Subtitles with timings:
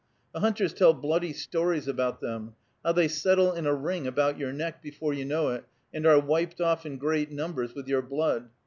[0.33, 4.51] The hunters tell bloody stories about them, how they settle in a ring about your
[4.51, 8.49] neck, before you know it, and are wiped off in great numbers with your blood.